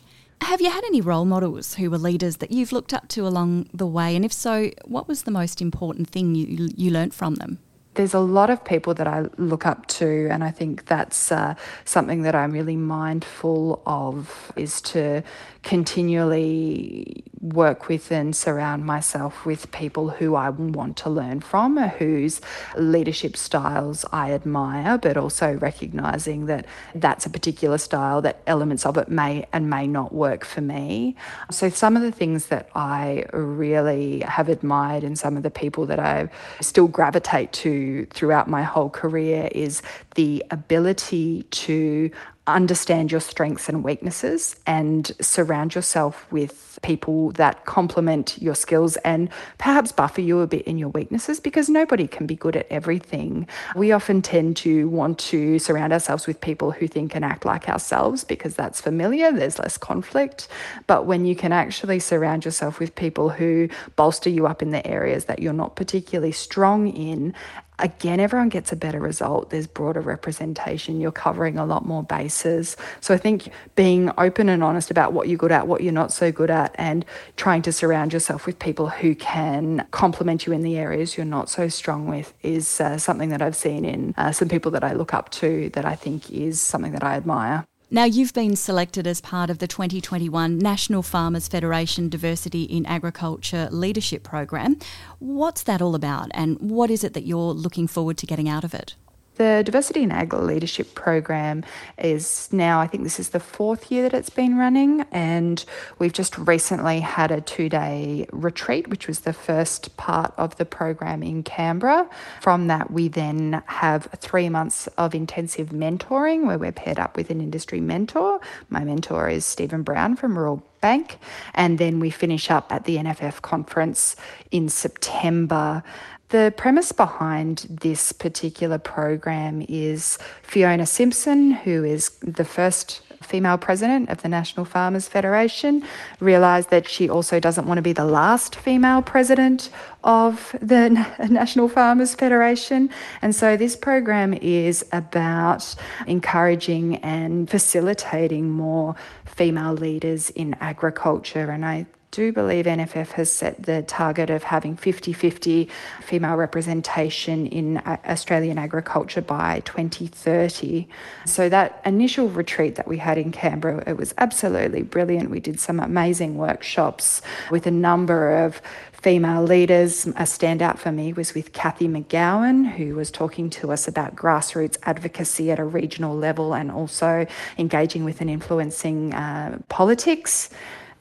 Have 0.41 0.62
you 0.62 0.70
had 0.70 0.84
any 0.86 1.01
role 1.01 1.25
models 1.25 1.75
who 1.75 1.89
were 1.89 1.98
leaders 1.98 2.38
that 2.38 2.51
you've 2.51 2.72
looked 2.72 2.94
up 2.94 3.08
to 3.10 3.27
along 3.27 3.70
the 3.74 3.88
way? 3.88 4.15
And 4.15 4.24
if 4.24 4.32
so, 4.32 4.72
what 4.86 5.08
was 5.08 5.24
the 5.24 5.32
most 5.32 5.62
important 5.62 6.10
thing 6.10 6.36
you, 6.36 6.70
you 6.75 6.91
learnt 6.91 7.13
from 7.13 7.36
them? 7.36 7.60
There's 7.98 8.13
a 8.13 8.20
lot 8.20 8.50
of 8.50 8.63
people 8.63 8.94
that 8.94 9.08
I 9.08 9.25
look 9.38 9.66
up 9.66 9.88
to, 9.88 10.27
and 10.32 10.44
I 10.44 10.51
think 10.51 10.86
that's 10.86 11.32
uh, 11.32 11.56
something 11.84 12.22
that 12.22 12.36
I'm 12.36 12.51
really 12.51 12.75
mindful 12.77 13.82
of 13.86 14.51
is 14.56 14.82
to 14.94 15.24
continually 15.63 17.24
work 17.42 17.88
with 17.88 18.12
and 18.12 18.36
surround 18.36 18.86
myself 18.86 19.46
with 19.46 19.72
people 19.72 20.10
who 20.10 20.36
I 20.36 20.50
want 20.50 20.96
to 20.98 21.10
learn 21.10 21.39
from, 21.42 21.77
whose 21.77 22.39
leadership 22.77 23.36
styles 23.36 24.06
I 24.12 24.32
admire, 24.32 24.98
but 24.98 25.18
also 25.18 25.54
recognizing 25.56 26.46
that 26.46 26.66
that's 26.96 27.25
a 27.25 27.30
particular 27.30 27.77
style, 27.77 28.22
that 28.22 28.42
elements 28.48 28.86
of 28.86 28.98
it 28.98 29.10
may 29.10 29.46
and 29.51 29.70
may 29.70 29.88
not 29.88 30.13
work 30.13 30.46
for 30.46 30.62
me. 30.62 31.16
So, 31.51 31.70
some 31.70 31.96
of 31.96 32.01
the 32.04 32.12
things 32.12 32.48
that 32.48 32.70
I 32.75 33.25
really 33.34 34.22
have 34.22 34.50
admired 34.50 35.04
and 35.04 35.18
some 35.18 35.36
of 35.36 35.44
the 35.44 35.51
people 35.51 35.86
that 35.88 36.00
I 36.00 36.30
still 36.62 36.88
gravitate 36.88 37.51
to 37.54 37.87
throughout 38.08 38.48
my 38.48 38.63
whole 38.63 38.89
career 38.89 39.50
is 39.51 39.82
the 40.15 40.44
ability 40.51 41.44
to 41.44 42.12
understand 42.48 43.12
your 43.12 43.20
strengths 43.20 43.67
and 43.67 43.84
weaknesses 43.84 44.56
and 44.65 45.12
surround 45.20 45.75
yourself 45.75 46.25
with 46.32 46.79
people 46.82 47.32
that 47.34 47.65
complement 47.65 48.41
your 48.41 48.56
skills 48.56 48.96
and 48.98 49.29
perhaps 49.58 49.91
buffer 49.91 50.22
you 50.22 50.39
a 50.39 50.48
bit 50.48 50.62
in 50.65 50.77
your 50.77 50.89
weaknesses 50.89 51.39
because 51.39 51.70
nobody 51.70 52.08
can 52.08 52.25
be 52.25 52.36
good 52.36 52.56
at 52.56 52.65
everything. 52.70 53.46
We 53.75 53.91
often 53.91 54.22
tend 54.22 54.56
to 54.58 54.88
want 54.88 55.20
to 55.20 55.60
surround 55.60 55.91
ourselves 55.91 56.25
with 56.25 56.39
people 56.39 56.72
who 56.72 56.88
think 56.88 57.15
and 57.15 57.25
act 57.25 57.44
like 57.44 57.67
ourselves 57.67 58.24
because 58.24 58.56
that's 58.56 58.79
familiar, 58.79 59.32
there's 59.32 59.60
less 59.60 59.77
conflict. 59.77 60.48
But 60.88 61.06
when 61.06 61.25
you 61.25 61.36
can 61.36 61.51
actually 61.51 62.00
surround 62.00 62.46
yourself 62.46 62.79
with 62.79 62.96
people 62.96 63.29
who 63.29 63.67
bolster 63.98 64.29
you 64.29 64.48
up 64.48 64.62
in 64.62 64.72
the 64.72 64.86
areas 64.88 65.25
that 65.25 65.39
you're 65.39 65.51
not 65.51 65.75
particularly 65.75 66.32
strong 66.32 66.88
in 66.88 67.34
again, 67.79 68.19
everyone 68.19 68.50
gets 68.50 68.72
a 68.72 68.75
better 68.75 69.00
result. 69.00 69.50
There's 69.50 69.67
broader 69.67 70.01
representation. 70.01 71.00
You're 71.00 71.12
covering 71.12 71.57
a 71.57 71.65
lot 71.65 71.86
more 71.86 72.03
bases. 72.03 72.75
So 73.01 73.13
I 73.13 73.17
think 73.17 73.50
being 73.75 74.12
open 74.17 74.50
and 74.50 74.63
honest 74.63 74.89
about 74.89 75.13
what 75.13 75.27
you're 75.27 75.38
good 75.38 75.51
at, 75.51 75.67
what 75.67 75.81
you're 75.81 75.93
not 75.93 76.12
so 76.12 76.31
good 76.31 76.50
at, 76.50 76.74
and 76.75 77.05
trying 77.36 77.62
to 77.63 77.72
surround 77.72 78.13
yourself 78.13 78.46
with 78.46 78.60
people 78.60 78.89
who 78.89 79.15
can 79.15 79.86
complement 79.91 80.46
you 80.46 80.53
in 80.53 80.62
the 80.62 80.77
areas 80.77 81.17
you're 81.17 81.25
not 81.25 81.50
so 81.50 81.67
strong 81.67 82.07
with 82.07 82.34
is 82.43 82.81
uh, 82.81 82.98
something 82.98 83.29
that 83.29 83.41
I've 83.41 83.55
seen 83.55 83.86
in 83.86 84.13
uh, 84.17 84.31
some 84.31 84.50
people 84.50 84.72
that 84.72 84.84
I 84.84 84.93
look 84.93 85.13
up 85.13 85.29
to 85.31 85.69
that 85.69 85.86
I 85.86 85.96
think 85.96 86.31
is 86.31 86.60
something 86.60 86.91
that 86.93 87.03
I 87.03 87.15
admire. 87.15 87.65
Now, 87.89 88.03
you've 88.03 88.34
been 88.34 88.58
selected 88.58 89.08
as 89.08 89.22
part 89.22 89.50
of 89.50 89.60
the 89.60 89.67
2021 89.67 90.60
National 90.60 91.01
Farmers 91.01 91.48
Federation 91.48 92.10
Diversity 92.10 92.63
in 92.63 92.86
Agriculture 92.86 93.70
Leadership 93.72 94.24
Program. 94.24 94.77
What's 95.20 95.63
that 95.63 95.82
all 95.82 95.96
about, 95.96 96.29
and 96.34 96.60
what 96.60 96.91
is 96.91 97.06
it 97.06 97.13
that 97.13 97.25
you're 97.25 97.53
looking 97.53 97.88
forward 97.88 98.17
to 98.17 98.25
getting 98.25 98.50
out 98.50 98.65
of 98.65 98.74
it? 98.74 98.96
The 99.38 99.62
Diversity 99.63 100.01
in 100.01 100.12
Ag 100.12 100.34
Leadership 100.34 100.96
Program 100.96 101.63
is 102.00 102.50
now, 102.51 102.82
I 102.82 102.88
think 102.88 103.03
this 103.03 103.20
is 103.20 103.29
the 103.29 103.39
fourth 103.39 103.91
year 103.91 104.10
that 104.10 104.15
it's 104.15 104.32
been 104.32 104.58
running, 104.58 105.06
and 105.12 105.63
we've 106.00 106.12
just 106.12 106.36
recently 106.39 107.01
had 107.01 107.29
a 107.29 107.39
two 107.39 107.70
day 107.70 108.25
retreat, 108.32 108.88
which 108.88 109.08
was 109.08 109.20
the 109.20 109.34
first 109.34 109.96
part 109.96 110.34
of 110.38 110.58
the 110.58 110.65
program 110.65 111.22
in 111.22 111.44
Canberra. 111.44 112.10
From 112.41 112.65
that, 112.65 112.89
we 112.89 113.10
then 113.10 113.62
have 113.67 114.08
three 114.17 114.50
months 114.50 114.88
of 114.98 115.13
intensive 115.13 115.70
mentoring 115.70 116.48
where 116.48 116.58
we're 116.58 116.72
paired 116.72 116.98
up 116.98 117.15
with 117.15 117.29
an 117.29 117.39
industry 117.39 117.79
mentor. 117.79 118.39
My 118.72 118.84
mentor 118.84 119.29
is 119.29 119.46
Stephen 119.46 119.84
Brown 119.84 120.15
from 120.15 120.36
Rural 120.36 120.63
Bank, 120.82 121.20
and 121.53 121.77
then 121.77 122.00
we 122.00 122.10
finish 122.10 122.50
up 122.50 122.72
at 122.72 122.86
the 122.86 122.98
NFF 122.98 123.44
conference 123.44 124.15
in 124.50 124.67
September 124.67 125.84
the 126.29 126.53
premise 126.57 126.91
behind 126.91 127.65
this 127.69 128.12
particular 128.12 128.77
program 128.77 129.65
is 129.69 130.17
Fiona 130.43 130.86
Simpson, 130.86 131.51
who 131.51 131.86
is 131.86 132.10
the 132.22 132.43
first 132.43 133.01
female 133.22 133.57
president 133.57 134.10
of 134.10 134.22
the 134.22 134.29
National 134.29 134.65
Farmers 134.65 135.07
Federation, 135.07 135.84
realised 136.19 136.69
that 136.69 136.88
she 136.88 137.10
also 137.10 137.39
doesn't 137.39 137.65
want 137.65 137.77
to 137.77 137.81
be 137.81 137.93
the 137.93 138.05
last 138.05 138.55
female 138.55 139.01
president 139.01 139.69
of 140.03 140.55
the 140.62 140.89
National 141.29 141.69
Farmers 141.69 142.13
Federation. 142.13 142.89
And 143.22 143.34
so 143.34 143.57
this 143.57 143.75
program 143.75 144.34
is 144.34 144.86
about 144.91 145.75
encouraging 146.07 146.98
and 146.98 147.50
facilitating 147.50 148.50
more 148.50 148.96
female 149.25 149.74
leaders 149.74 150.29
in 150.31 150.55
agriculture. 150.60 151.51
And 151.51 151.65
I 151.65 151.86
do 152.12 152.32
believe 152.32 152.66
NFF 152.66 153.12
has 153.12 153.32
set 153.32 153.64
the 153.64 153.82
target 153.82 154.30
of 154.30 154.44
having 154.44 154.76
50 154.76 155.14
50 155.14 155.70
female 156.02 156.36
representation 156.36 157.48
in 157.48 157.78
Australian 157.86 158.58
agriculture 158.58 159.22
by 159.22 159.62
2030. 159.66 160.88
So, 161.26 161.50
that 161.50 161.82
initial 161.86 162.30
retreat 162.30 162.76
that 162.76 162.88
we 162.88 162.98
had 162.98 163.18
in 163.18 163.32
Canberra, 163.32 163.84
it 163.88 163.98
was 163.98 164.14
absolutely 164.18 164.84
brilliant. 164.84 165.30
We 165.30 165.40
did 165.40 165.60
some 165.60 165.80
amazing 165.80 166.38
workshops 166.38 167.22
with 167.52 167.68
a 167.68 167.72
number 167.72 168.46
of 168.46 168.62
female 168.94 169.44
leaders. 169.44 170.08
A 170.08 170.24
standout 170.24 170.78
for 170.80 170.92
me 170.92 171.14
was 171.14 171.34
with 171.34 171.54
Cathy 171.54 171.88
McGowan, 171.88 172.70
who 172.70 172.96
was 172.96 173.12
talking 173.12 173.50
to 173.52 173.72
us 173.72 173.88
about 173.88 174.16
grassroots 174.16 174.78
advocacy 174.84 175.52
at 175.52 175.60
a 175.60 175.64
regional 175.64 176.16
level 176.16 176.54
and 176.54 176.72
also 176.72 177.28
engaging 177.58 178.04
with 178.04 178.22
and 178.22 178.30
influencing 178.30 179.14
uh, 179.14 179.60
politics. 179.70 180.50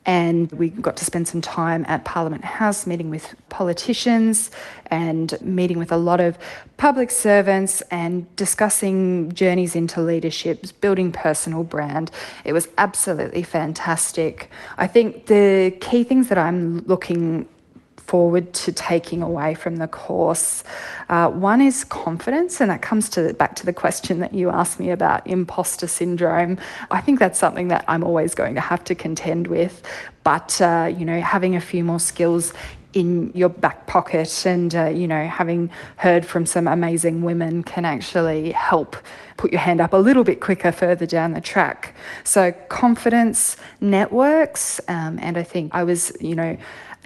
And 0.06 0.50
we 0.52 0.68
got 0.70 0.96
to 0.98 1.04
spend 1.04 1.26
some 1.26 1.40
time 1.40 1.84
at 1.88 2.04
Parliament 2.04 2.44
House 2.44 2.86
meeting 2.86 3.10
with 3.10 3.34
politicians 3.48 4.52
and 4.86 5.36
meeting 5.42 5.78
with 5.78 5.90
a 5.90 5.96
lot 5.96 6.20
of 6.20 6.38
public 6.76 7.10
servants 7.10 7.82
and 7.90 8.34
discussing 8.36 9.32
journeys 9.32 9.74
into 9.74 10.00
leadership, 10.00 10.64
building 10.80 11.10
personal 11.10 11.64
brand. 11.64 12.12
It 12.44 12.52
was 12.52 12.68
absolutely 12.78 13.42
fantastic. 13.42 14.48
I 14.78 14.86
think 14.86 15.26
the 15.26 15.76
key 15.80 16.04
things 16.04 16.28
that 16.28 16.38
I'm 16.38 16.86
looking 16.86 17.48
forward 18.06 18.52
to 18.52 18.72
taking 18.72 19.22
away 19.22 19.54
from 19.54 19.76
the 19.76 19.88
course. 19.88 20.64
Uh, 21.08 21.28
one 21.28 21.60
is 21.60 21.84
confidence, 21.84 22.60
and 22.60 22.70
that 22.70 22.82
comes 22.82 23.08
to 23.10 23.34
back 23.34 23.56
to 23.56 23.66
the 23.66 23.72
question 23.72 24.20
that 24.20 24.32
you 24.32 24.50
asked 24.50 24.78
me 24.78 24.90
about 24.90 25.26
imposter 25.26 25.86
syndrome. 25.86 26.58
I 26.90 27.00
think 27.00 27.18
that's 27.18 27.38
something 27.38 27.68
that 27.68 27.84
I'm 27.88 28.04
always 28.04 28.34
going 28.34 28.54
to 28.54 28.60
have 28.60 28.84
to 28.84 28.94
contend 28.94 29.48
with, 29.48 29.82
but 30.24 30.60
uh, 30.60 30.92
you 30.96 31.04
know, 31.04 31.20
having 31.20 31.56
a 31.56 31.60
few 31.60 31.84
more 31.84 32.00
skills 32.00 32.52
in 32.96 33.30
your 33.34 33.50
back 33.50 33.86
pocket 33.86 34.46
and 34.46 34.74
uh, 34.74 34.86
you 34.86 35.06
know 35.06 35.26
having 35.26 35.68
heard 35.96 36.24
from 36.24 36.46
some 36.46 36.66
amazing 36.66 37.20
women 37.20 37.62
can 37.62 37.84
actually 37.84 38.52
help 38.52 38.96
put 39.36 39.52
your 39.52 39.60
hand 39.60 39.82
up 39.82 39.92
a 39.92 39.98
little 39.98 40.24
bit 40.24 40.40
quicker 40.40 40.72
further 40.72 41.04
down 41.04 41.32
the 41.32 41.40
track 41.40 41.94
so 42.24 42.52
confidence 42.70 43.58
networks 43.82 44.80
um, 44.88 45.18
and 45.20 45.36
i 45.36 45.42
think 45.42 45.70
i 45.74 45.84
was 45.84 46.10
you 46.22 46.34
know 46.34 46.56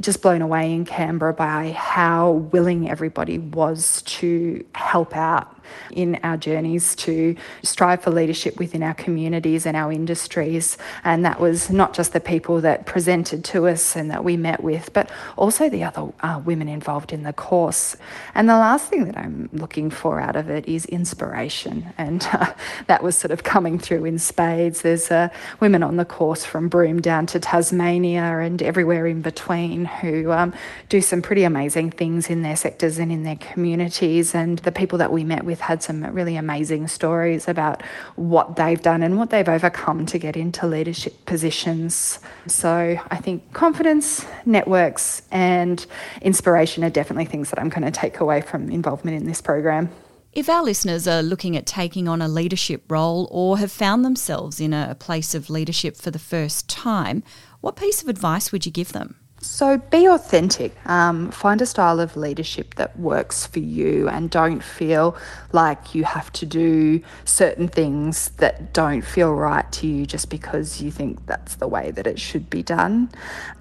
just 0.01 0.23
blown 0.23 0.43
away 0.43 0.73
in 0.73 0.85
Canberra 0.85 1.35
by 1.35 1.73
how 1.73 2.33
willing 2.33 2.89
everybody 2.89 3.39
was 3.39 4.03
to 4.03 4.65
help 4.75 5.17
out 5.17 5.60
in 5.91 6.19
our 6.23 6.37
journeys 6.37 6.95
to 6.97 7.37
strive 7.63 8.03
for 8.03 8.11
leadership 8.11 8.59
within 8.59 8.83
our 8.83 8.95
communities 8.95 9.67
and 9.67 9.77
our 9.77 9.93
industries. 9.93 10.79
And 11.05 11.25
that 11.25 11.41
was 11.41 11.71
not 11.71 11.95
just 11.95 12.13
the 12.13 12.21
people 12.21 12.61
that 12.61 12.87
presented 12.87 13.45
to 13.47 13.67
us 13.67 13.97
and 13.97 14.11
that 14.11 14.25
we 14.25 14.37
met 14.37 14.63
with, 14.63 14.93
but 14.93 15.11
also 15.37 15.69
the 15.69 15.85
other 15.85 16.13
uh, 16.21 16.41
women 16.45 16.69
involved 16.69 17.13
in 17.13 17.23
the 17.23 17.33
course. 17.33 17.97
And 18.35 18.49
the 18.49 18.57
last 18.57 18.89
thing 18.89 19.05
that 19.05 19.17
I'm 19.17 19.49
looking 19.53 19.91
for 19.91 20.21
out 20.21 20.37
of 20.37 20.51
it 20.51 20.67
is 20.67 20.87
inspiration. 20.87 21.93
And 21.99 22.27
uh, 22.33 22.53
that 22.87 23.03
was 23.03 23.17
sort 23.17 23.31
of 23.31 23.43
coming 23.43 23.79
through 23.79 24.05
in 24.05 24.19
spades. 24.19 24.83
There's 24.83 25.11
uh, 25.11 25.29
women 25.61 25.83
on 25.83 25.97
the 25.97 26.05
course 26.05 26.45
from 26.45 26.69
Broome 26.69 27.01
down 27.01 27.27
to 27.27 27.41
Tasmania 27.41 28.39
and 28.39 28.63
everywhere 28.63 29.07
in 29.07 29.23
between 29.23 29.85
who 29.85 30.33
um, 30.33 30.53
do 30.89 31.01
some 31.01 31.23
pretty 31.23 31.45
amazing 31.45 31.91
things 31.91 32.31
in 32.31 32.43
their 32.43 32.57
sectors 32.57 32.99
and 32.99 33.13
in 33.13 33.23
their 33.23 33.37
communities. 33.37 34.35
And 34.35 34.59
the 34.61 34.73
people 34.73 34.99
that 34.99 35.13
we 35.13 35.25
met 35.25 35.45
with 35.45 35.60
had 35.61 35.83
some 35.83 36.05
really 36.13 36.37
amazing 36.37 36.89
stories 36.89 37.49
about 37.49 37.83
what 38.17 38.57
they've 38.57 38.81
done 38.81 39.03
and 39.03 39.19
what 39.19 39.31
they've 39.31 39.49
overcome 39.49 40.07
to 40.07 40.19
get 40.19 40.37
into 40.37 40.67
leadership 40.67 41.25
positions. 41.27 42.19
So 42.47 42.99
I 43.11 43.17
think 43.17 43.53
confidence, 43.53 44.27
networks, 44.45 45.23
and 45.31 45.85
inspiration 46.23 46.83
are 46.85 46.91
definitely 46.91 47.27
things 47.27 47.51
that 47.51 47.59
I'm 47.59 47.69
going 47.69 47.83
to 47.83 47.91
take 47.91 48.21
away 48.21 48.41
from 48.41 48.71
involvement 48.71 49.17
in 49.17 49.27
this 49.27 49.41
program. 49.41 49.91
If 50.33 50.49
our 50.49 50.63
listeners 50.63 51.09
are 51.09 51.23
looking 51.23 51.57
at 51.57 51.67
taking 51.67 52.07
on 52.07 52.23
a 52.23 52.29
leadership 52.29 52.85
role 52.89 53.29
or 53.33 53.59
have 53.59 53.73
found 53.73 54.05
themselves 54.05 54.61
in 54.61 54.73
a 54.73 54.95
place 54.95 55.35
of 55.35 55.51
leadership 55.51 55.97
for 55.97 56.11
the 56.11 56.21
first 56.21 56.69
time, 56.69 57.23
what 57.61 57.75
piece 57.77 58.01
of 58.01 58.09
advice 58.09 58.53
would 58.53 58.65
you 58.65 58.73
give 58.73 58.93
them? 58.93 59.17
So 59.43 59.79
be 59.79 60.05
authentic. 60.05 60.77
Um, 60.87 61.31
find 61.31 61.63
a 61.63 61.67
style 61.67 61.99
of 61.99 62.15
leadership 62.15 62.75
that 62.75 62.99
works 62.99 63.47
for 63.47 63.61
you 63.61 64.07
and 64.07 64.29
don't 64.29 64.63
feel 64.63 65.17
like 65.53 65.95
you 65.95 66.05
have 66.05 66.31
to 66.35 66.47
do 66.47 67.01
certain 67.25 67.67
things 67.67 68.31
that 68.37 68.75
don't 68.75 69.01
feel 69.01 69.33
right 69.33 69.71
to 69.73 69.87
you 69.87 70.05
just 70.05 70.29
because 70.29 70.83
you 70.83 70.91
think 70.91 71.25
that's 71.25 71.55
the 71.55 71.67
way 71.67 71.91
that 71.91 72.07
it 72.07 72.21
should 72.21 72.51
be 72.51 72.63
done. 72.63 73.11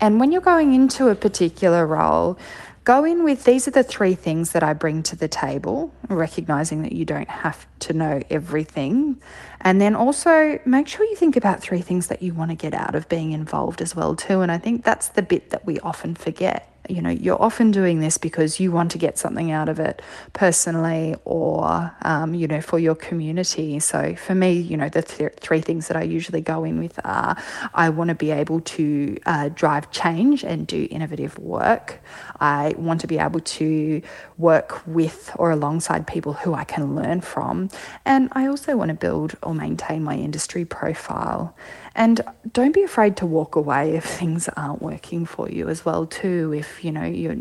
And 0.02 0.20
when 0.20 0.34
you're 0.34 0.42
going 0.42 0.74
into 0.74 1.08
a 1.08 1.16
particular 1.16 1.88
role, 1.88 2.38
go 2.84 3.06
in 3.06 3.24
with 3.24 3.44
these 3.44 3.68
are 3.68 3.72
the 3.72 3.84
three 3.84 4.16
things 4.16 4.52
that 4.52 4.64
I 4.64 4.74
bring 4.74 5.04
to 5.04 5.16
the 5.16 5.28
table, 5.28 5.94
recognizing 6.08 6.82
that 6.84 6.92
you 6.92 7.06
don't 7.06 7.30
have 7.30 7.68
to 7.80 7.94
know 7.94 8.22
everything. 8.30 9.22
And 9.62 9.80
then 9.80 9.96
also 9.96 10.60
make 10.66 10.88
sure 10.88 11.06
you 11.06 11.16
think 11.16 11.36
about 11.36 11.62
three 11.62 11.82
things 11.82 12.08
that 12.08 12.22
you 12.22 12.34
want 12.34 12.52
to 12.52 12.56
get 12.56 12.74
out 12.74 12.96
of 12.96 13.10
being 13.10 13.32
involved 13.32 13.82
as 13.82 13.96
well 13.96 14.16
too. 14.16 14.42
And 14.42 14.52
I 14.52 14.58
think 14.58 14.84
that's 14.84 15.10
the 15.10 15.22
bit 15.22 15.50
that 15.52 15.66
we 15.66 15.80
often 15.80 16.16
forget 16.16 16.79
you 16.90 17.02
know, 17.02 17.10
you're 17.10 17.42
often 17.42 17.72
doing 17.72 18.00
this 18.00 18.18
because 18.18 18.60
you 18.60 18.72
want 18.72 18.92
to 18.92 18.98
get 18.98 19.18
something 19.18 19.52
out 19.52 19.70
of 19.70 19.80
it 19.80 20.02
personally 20.34 21.16
or, 21.26 21.92
um, 22.02 22.34
you 22.34 22.48
know, 22.48 22.62
for 22.62 22.80
your 22.80 22.96
community. 22.96 23.80
So 23.80 24.16
for 24.16 24.36
me, 24.36 24.54
you 24.54 24.78
know, 24.78 24.90
the 24.90 25.02
th- 25.02 25.34
three 25.40 25.62
things 25.62 25.88
that 25.88 25.98
I 25.98 26.04
usually 26.04 26.42
go 26.42 26.64
in 26.64 26.80
with 26.80 27.00
are 27.04 27.38
I 27.74 27.90
want 27.90 28.10
to 28.10 28.16
be 28.16 28.32
able 28.32 28.62
to 28.62 29.18
uh, 29.26 29.50
drive 29.50 29.92
change 29.92 30.44
and 30.44 30.66
do 30.66 30.88
innovative 30.90 31.38
work. 31.38 32.00
I 32.40 32.74
want 32.78 33.02
to 33.02 33.08
be 33.08 33.20
able 33.20 33.40
to 33.40 34.02
work 34.38 34.82
with 34.88 35.32
or 35.36 35.52
alongside 35.52 36.08
people 36.08 36.34
who 36.34 36.54
I 36.54 36.64
can 36.64 36.96
learn 36.96 37.22
from. 37.22 37.70
And 38.06 38.30
I 38.34 38.48
also 38.48 38.76
want 38.76 38.90
to 38.90 38.96
build 38.96 39.36
or 39.44 39.54
maintain 39.54 40.04
my 40.04 40.16
industry 40.16 40.66
profile. 40.66 41.56
And 41.96 42.22
don't 42.54 42.74
be 42.74 42.84
afraid 42.84 43.18
to 43.18 43.26
walk 43.26 43.56
away 43.56 43.96
if 43.96 44.06
things 44.06 44.48
aren't 44.56 44.82
working 44.82 45.26
for 45.26 45.50
you 45.50 45.68
as 45.70 45.86
well 45.86 46.06
too. 46.06 46.54
If 46.54 46.84
you 46.84 46.92
know 46.92 47.04
your 47.04 47.36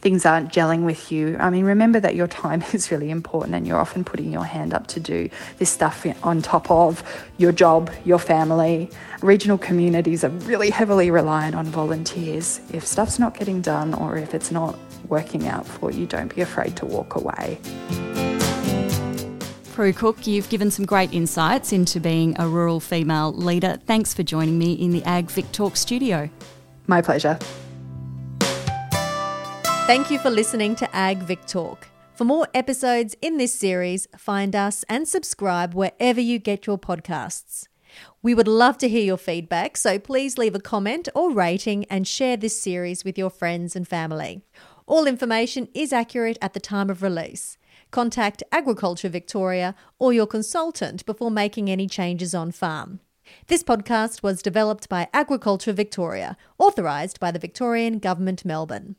things 0.00 0.26
aren't 0.26 0.52
gelling 0.52 0.84
with 0.84 1.12
you. 1.12 1.36
I 1.38 1.50
mean, 1.50 1.64
remember 1.64 2.00
that 2.00 2.14
your 2.14 2.26
time 2.26 2.62
is 2.72 2.90
really 2.90 3.10
important, 3.10 3.54
and 3.54 3.66
you're 3.66 3.80
often 3.80 4.04
putting 4.04 4.32
your 4.32 4.44
hand 4.44 4.74
up 4.74 4.86
to 4.88 5.00
do 5.00 5.28
this 5.58 5.70
stuff 5.70 6.06
on 6.22 6.42
top 6.42 6.70
of 6.70 7.02
your 7.38 7.52
job, 7.52 7.90
your 8.04 8.18
family. 8.18 8.90
Regional 9.22 9.58
communities 9.58 10.24
are 10.24 10.30
really 10.30 10.70
heavily 10.70 11.10
reliant 11.10 11.54
on 11.54 11.66
volunteers. 11.66 12.60
If 12.72 12.86
stuff's 12.86 13.18
not 13.18 13.36
getting 13.38 13.60
done, 13.60 13.94
or 13.94 14.16
if 14.16 14.34
it's 14.34 14.50
not 14.50 14.78
working 15.08 15.46
out 15.46 15.66
for 15.66 15.90
you, 15.90 16.06
don't 16.06 16.34
be 16.34 16.40
afraid 16.40 16.76
to 16.76 16.86
walk 16.86 17.14
away. 17.14 17.58
Pru 19.74 19.92
Cook, 19.92 20.24
you've 20.24 20.48
given 20.50 20.70
some 20.70 20.86
great 20.86 21.12
insights 21.12 21.72
into 21.72 21.98
being 21.98 22.36
a 22.38 22.46
rural 22.46 22.78
female 22.78 23.32
leader. 23.32 23.76
Thanks 23.86 24.14
for 24.14 24.22
joining 24.22 24.56
me 24.56 24.74
in 24.74 24.92
the 24.92 25.02
Ag 25.02 25.28
Vic 25.28 25.50
Talk 25.50 25.76
studio. 25.76 26.30
My 26.86 27.02
pleasure. 27.02 27.36
Thank 29.88 30.12
you 30.12 30.20
for 30.20 30.30
listening 30.30 30.76
to 30.76 30.94
Ag 30.94 31.24
Vic 31.24 31.44
Talk. 31.46 31.88
For 32.14 32.24
more 32.24 32.46
episodes 32.54 33.16
in 33.20 33.38
this 33.38 33.52
series, 33.52 34.06
find 34.16 34.54
us 34.54 34.84
and 34.88 35.08
subscribe 35.08 35.74
wherever 35.74 36.20
you 36.20 36.38
get 36.38 36.68
your 36.68 36.78
podcasts. 36.78 37.66
We 38.22 38.32
would 38.32 38.46
love 38.46 38.78
to 38.78 38.88
hear 38.88 39.02
your 39.02 39.16
feedback, 39.16 39.76
so 39.76 39.98
please 39.98 40.38
leave 40.38 40.54
a 40.54 40.60
comment 40.60 41.08
or 41.16 41.32
rating 41.32 41.84
and 41.86 42.06
share 42.06 42.36
this 42.36 42.62
series 42.62 43.04
with 43.04 43.18
your 43.18 43.28
friends 43.28 43.74
and 43.74 43.88
family. 43.88 44.44
All 44.86 45.08
information 45.08 45.66
is 45.74 45.92
accurate 45.92 46.38
at 46.40 46.52
the 46.52 46.60
time 46.60 46.90
of 46.90 47.02
release. 47.02 47.58
Contact 47.94 48.42
Agriculture 48.50 49.08
Victoria 49.08 49.72
or 50.00 50.12
your 50.12 50.26
consultant 50.26 51.06
before 51.06 51.30
making 51.30 51.70
any 51.70 51.86
changes 51.86 52.34
on 52.34 52.50
farm. 52.50 52.98
This 53.46 53.62
podcast 53.62 54.20
was 54.20 54.42
developed 54.42 54.88
by 54.88 55.06
Agriculture 55.14 55.72
Victoria, 55.72 56.36
authorised 56.58 57.20
by 57.20 57.30
the 57.30 57.38
Victorian 57.38 58.00
Government 58.00 58.44
Melbourne. 58.44 58.96